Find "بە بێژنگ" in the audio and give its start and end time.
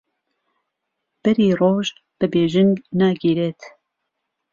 2.17-2.75